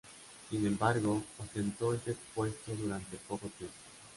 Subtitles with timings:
[0.49, 3.75] Sin embargo, ostentó este puesto durante poco tiempo.